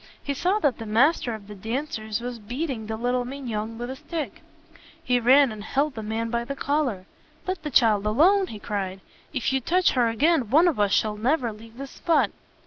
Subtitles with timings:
[0.23, 4.41] He saw that the master of the dancers was beating little Mignon with a stick.
[5.03, 7.05] He ran and held the man by the collar.
[7.45, 9.01] "Let the child alone!" he cried.
[9.31, 12.31] "If you touch her again, one of us shall never leave this spot."